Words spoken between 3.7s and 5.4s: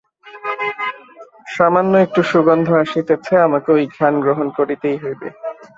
ঐ ঘ্রাণ গ্রহণ করিতেই হইবে।